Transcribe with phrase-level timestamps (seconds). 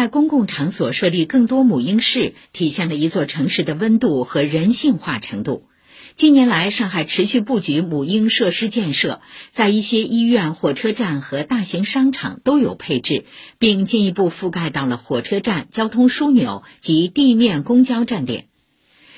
[0.00, 5.66] 在公共场所设立更多母婴室，体现了一座城市的温度和人性化程度。
[6.14, 13.26] 近年来，上海持续布局母婴设施建设，在一些医院、火车站和大型商场都有配置，
[13.58, 18.46] 并进一步覆盖到了火车站、交通枢纽及地面公交站点。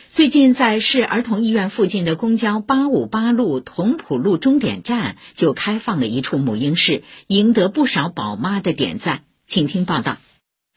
[0.08, 9.22] 最近，在市儿童医院附近的公交八五八路同普路终点站就开放了一处母婴室，赢得不少宝妈的点赞。
[9.46, 10.18] 请听报道。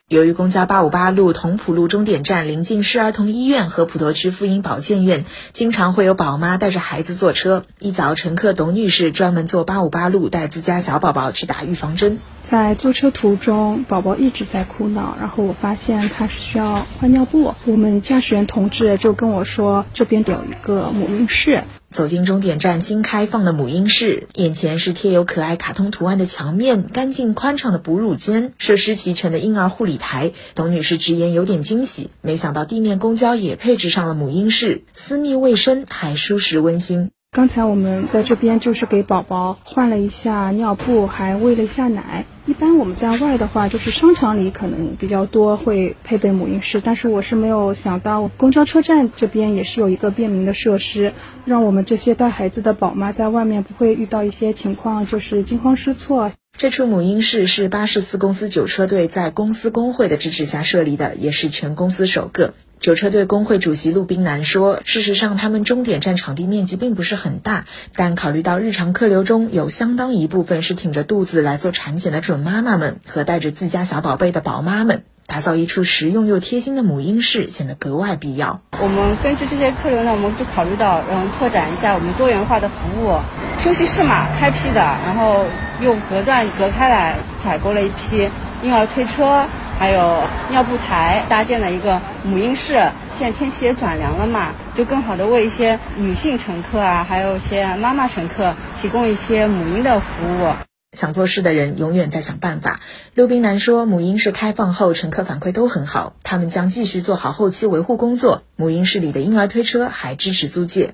[0.07, 7.65] 由于公交八五八路同普路终点站临近市儿童医院和普陀区妇婴保健院，经常会有宝妈带着孩子坐车。
[7.79, 12.19] 一早，乘客董女士专门坐八五八路带自家小宝宝去打预防针。
[12.43, 17.55] 在坐车途中，宝宝一直在哭闹，然后我发现他是需要换尿布。
[17.65, 21.63] 我们驾驶员同志就跟我说，这边有一个母婴室。
[21.95, 30.33] 走进终点站新开放的母婴室，眼前是贴有可爱卡通图案的墙面，干净宽敞的哺乳间，设施齐全的婴儿护理台。
[30.55, 37.11] 董女士直言有点惊喜，没想到地面公交也配置上了母婴室，私密卫生还舒适温馨。
[37.35, 42.25] 刚才我们在这边就是给宝宝换了一下尿布，还喂了一下奶。
[42.45, 51.11] 一般我们在外的话，就是商场里可能比较多会配备母婴室，但是我是没有想到公交车站这边也是有一个便民的设施，
[51.43, 56.31] 让我们这些带孩子的宝妈在外面不会遇到一些情况，就是惊慌失措。
[56.57, 62.53] 这处母婴室是巴士四公司九车队在公司工会的支持下设立的，也是全公司首个。
[62.79, 78.61] 九车队工会主席陆冰南说：“事实上，他们终点站场地面积并不是很大，但考虑到日常客流中有相当一部分是挺着肚子来做产检的准妈妈们和带着自家小宝贝的宝妈们，打造一处实用又贴心的母婴室显得格外必要。
[78.79, 83.17] 我们根据这些客流呢，我们就考虑到，嗯，拓展一下我们多元化的服务。
[83.57, 85.45] 休息室嘛，开辟的，然后
[85.81, 88.29] 又隔断隔开来，采购了一批
[88.61, 100.05] 婴儿推车。”还有尿布台搭建了一个母婴室，现在天气也转凉了嘛，就更好的为一些女性乘客啊，还有一些妈妈乘客提供一些母婴的服
[100.39, 100.53] 务。
[100.97, 102.79] 想做事的人永远在想办法。
[103.13, 108.43] 刘冰南说，母婴室开放后，乘客反馈都很好，他们将继续做好后期维护工作。
[108.55, 110.93] 母婴室里的婴儿推车还支持租借。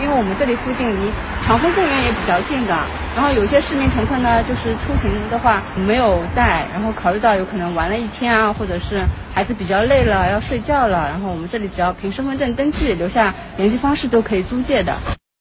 [0.00, 1.12] 因为我们这里附近离
[1.44, 2.74] 长风公园也比较近的，
[3.14, 9.04] 然后有些市民乘客呢，就是出行的话没有带，然后考虑到有可能玩了一天啊，或者是
[9.34, 14.96] 孩子比较累了要睡觉了，然后我们这里只要凭身份证登记，留下联系方式都可以租借的。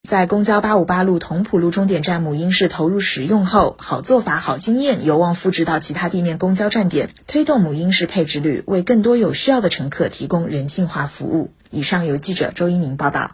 [0.08, 11.54] 在公交八五八路同普路终点站母婴室投入使用后，好做法、好经验有望复制到其他地面公交站点，推动母婴室配置率，为更多有需要的乘客提供人性化服务。
[11.70, 13.30] 以上由记者周一宁报道。